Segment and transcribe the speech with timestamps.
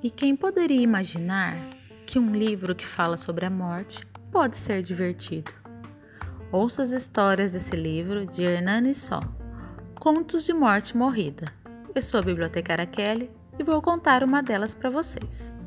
[0.00, 1.56] E quem poderia imaginar
[2.06, 5.52] que um livro que fala sobre a morte pode ser divertido?
[6.52, 9.20] Ouça as histórias desse livro de Hernani Só,
[9.96, 11.52] Contos de Morte Morrida.
[11.92, 15.57] Eu sou a bibliotecária Kelly e vou contar uma delas para vocês.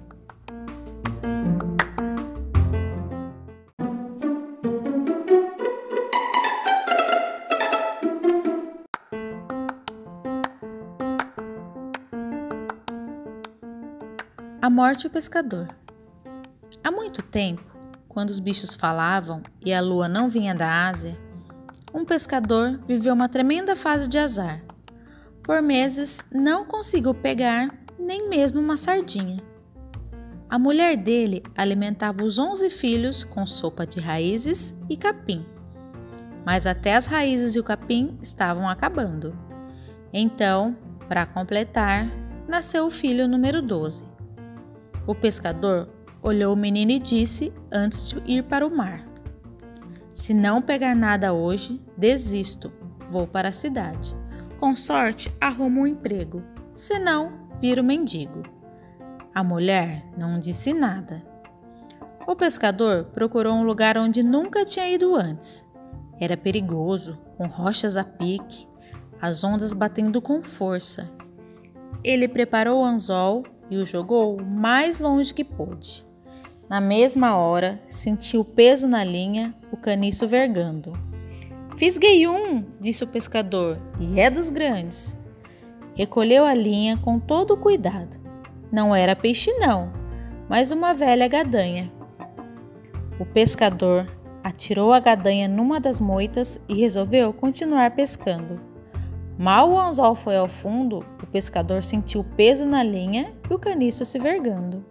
[14.61, 15.68] A morte e o pescador.
[16.83, 17.64] Há muito tempo,
[18.07, 21.18] quando os bichos falavam e a lua não vinha da Ásia,
[21.92, 24.61] um pescador viveu uma tremenda fase de azar.
[25.42, 29.42] Por meses não conseguiu pegar nem mesmo uma sardinha.
[30.47, 35.44] A mulher dele alimentava os onze filhos com sopa de raízes e capim.
[36.45, 39.36] Mas até as raízes e o capim estavam acabando.
[40.14, 40.78] Então,
[41.09, 42.08] para completar,
[42.47, 44.10] nasceu o filho número 12.
[45.07, 45.89] O pescador
[46.21, 49.05] olhou o menino e disse antes de ir para o mar:
[50.13, 52.71] Se não pegar nada hoje, desisto,
[53.09, 54.16] vou para a cidade.
[54.59, 56.44] Com sorte, arrumo um emprego,
[56.75, 57.29] senão,
[57.59, 58.44] viro mendigo.
[59.33, 61.23] A mulher não disse nada.
[62.27, 65.67] O pescador procurou um lugar onde nunca tinha ido antes.
[66.19, 68.67] Era perigoso, com rochas a pique,
[69.19, 71.09] as ondas batendo com força.
[72.03, 76.05] Ele preparou o anzol e o jogou o mais longe que pôde.
[76.69, 80.91] Na mesma hora, sentiu o peso na linha, o caniço vergando.
[81.78, 85.16] Fisguei um, disse o pescador, e é dos grandes.
[85.95, 88.19] Recolheu a linha com todo o cuidado.
[88.72, 89.91] Não era peixe, não,
[90.50, 91.91] mas uma velha gadanha.
[93.19, 94.08] O pescador
[94.44, 98.70] atirou a gadanha numa das moitas e resolveu continuar pescando.
[99.42, 104.06] Mal o anzol foi ao fundo, o pescador sentiu peso na linha e o caniço
[104.06, 104.84] se vergando.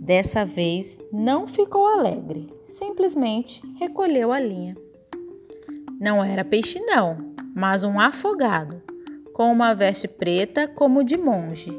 [0.00, 4.74] Dessa vez não ficou alegre, simplesmente recolheu a linha.
[6.00, 8.80] Não era peixe, não, mas um afogado,
[9.34, 11.70] com uma veste preta como de monge.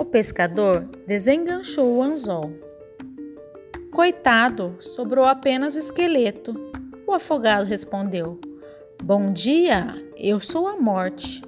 [0.00, 2.52] O pescador desenganchou o anzol.
[3.92, 6.54] Coitado, sobrou apenas o esqueleto.
[7.06, 8.40] O afogado respondeu:
[9.02, 11.42] Bom dia, eu sou a morte.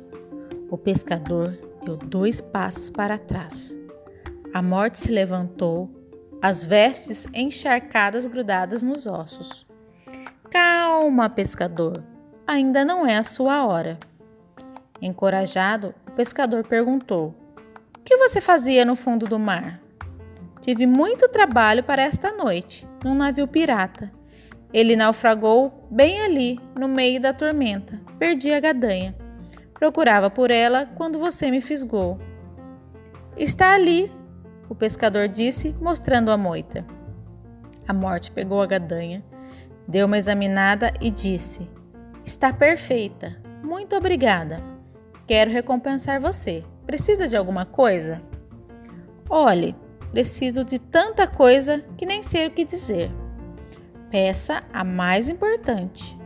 [0.71, 3.77] O pescador deu dois passos para trás.
[4.55, 5.91] A morte se levantou,
[6.41, 9.67] as vestes encharcadas grudadas nos ossos.
[10.51, 12.05] Calma, pescador,
[12.47, 13.99] ainda não é a sua hora.
[15.03, 17.35] Encorajado, o pescador perguntou:
[17.99, 19.81] O que você fazia no fundo do mar?
[20.61, 24.18] Tive muito trabalho para esta noite, num navio pirata.
[24.73, 28.01] Ele naufragou bem ali, no meio da tormenta.
[28.19, 29.15] Perdi a gadanha.
[29.75, 32.19] Procurava por ela quando você me fisgou.
[33.37, 34.13] Está ali,
[34.69, 36.85] o pescador disse, mostrando a moita.
[37.87, 39.25] A morte pegou a gadanha,
[39.87, 41.71] deu uma examinada e disse:
[42.25, 43.41] Está perfeita.
[43.63, 44.61] Muito obrigada.
[45.27, 46.65] Quero recompensar você.
[46.87, 48.21] Precisa de alguma coisa?
[49.31, 49.75] Olhe,
[50.11, 53.11] preciso de tanta coisa que nem sei o que dizer.
[54.11, 56.17] Peça a mais importante.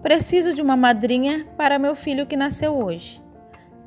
[0.00, 3.20] Preciso de uma madrinha para meu filho que nasceu hoje.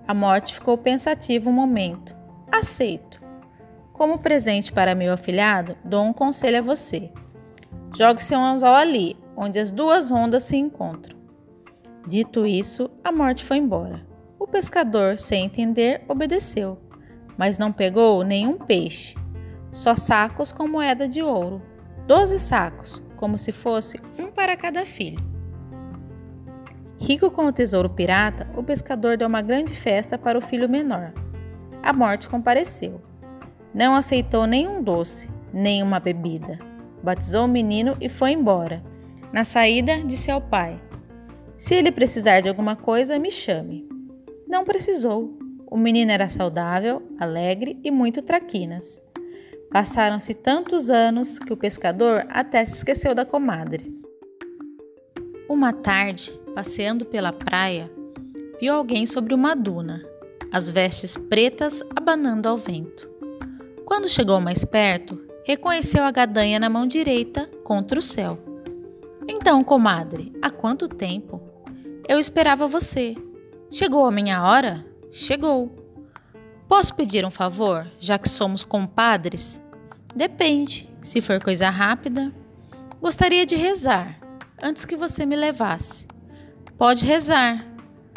[0.05, 2.13] A morte ficou pensativa um momento.
[2.51, 3.21] Aceito.
[3.93, 7.11] Como presente para meu afilhado, dou um conselho a você.
[7.95, 11.17] Jogue seu anzol ali, onde as duas ondas se encontram.
[12.05, 14.05] Dito isso, a morte foi embora.
[14.37, 16.77] O pescador, sem entender, obedeceu,
[17.37, 19.15] mas não pegou nenhum peixe,
[19.71, 21.61] só sacos com moeda de ouro.
[22.05, 25.23] Doze sacos, como se fosse um para cada filho.
[26.99, 31.13] Rico com o tesouro pirata, o pescador deu uma grande festa para o filho menor.
[31.81, 33.01] A morte compareceu.
[33.73, 36.59] Não aceitou nenhum doce, nem uma bebida.
[37.01, 38.83] Batizou o menino e foi embora.
[39.31, 40.77] Na saída, disse ao pai:
[41.57, 43.87] Se ele precisar de alguma coisa, me chame.
[44.45, 45.37] Não precisou.
[45.65, 49.01] O menino era saudável, alegre e muito traquinas.
[49.73, 53.99] Passaram-se tantos anos que o pescador até se esqueceu da comadre.
[55.49, 57.89] Uma tarde, passeando pela praia,
[58.61, 59.99] viu alguém sobre uma duna,
[60.51, 63.09] as vestes pretas abanando ao vento.
[63.83, 68.37] Quando chegou mais perto, reconheceu a gadanha na mão direita contra o céu.
[69.27, 71.41] Então, comadre, há quanto tempo?
[72.07, 73.15] Eu esperava você.
[73.71, 74.85] Chegou a minha hora?
[75.09, 75.82] Chegou.
[76.75, 79.61] Posso pedir um favor, já que somos compadres?
[80.15, 80.89] Depende.
[81.03, 82.33] Se for coisa rápida,
[82.99, 84.17] gostaria de rezar
[84.59, 86.07] antes que você me levasse.
[86.75, 87.63] Pode rezar,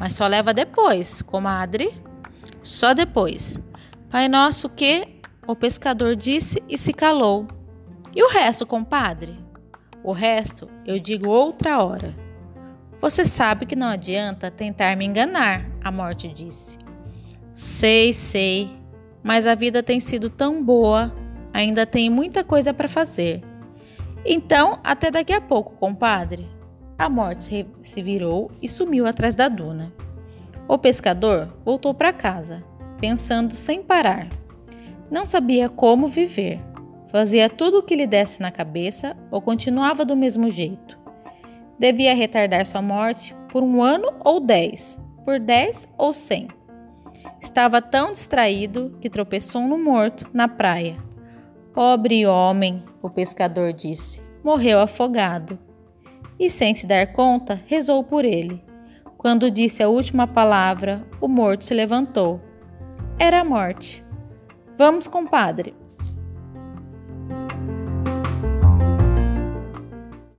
[0.00, 1.92] mas só leva depois, comadre.
[2.62, 3.58] Só depois.
[4.08, 5.20] Pai nosso que?
[5.46, 7.46] O pescador disse e se calou.
[8.14, 9.38] E o resto, compadre?
[10.02, 12.16] O resto eu digo outra hora.
[13.02, 16.85] Você sabe que não adianta tentar me enganar, a morte disse.
[17.56, 18.68] Sei, sei,
[19.22, 21.10] mas a vida tem sido tão boa,
[21.54, 23.42] ainda tem muita coisa para fazer.
[24.26, 26.46] Então, até daqui a pouco, compadre.
[26.98, 29.90] A morte se virou e sumiu atrás da duna.
[30.68, 32.62] O pescador voltou para casa,
[33.00, 34.28] pensando sem parar.
[35.10, 36.60] Não sabia como viver.
[37.08, 40.98] Fazia tudo o que lhe desse na cabeça ou continuava do mesmo jeito.
[41.78, 46.48] Devia retardar sua morte por um ano ou dez, por dez ou cem.
[47.40, 50.96] Estava tão distraído que tropeçou no morto na praia.
[51.72, 55.58] Pobre homem, o pescador disse, morreu afogado
[56.38, 58.62] e, sem se dar conta, rezou por ele.
[59.16, 62.40] Quando disse a última palavra, o morto se levantou.
[63.18, 64.04] Era a morte.
[64.76, 65.74] Vamos, compadre,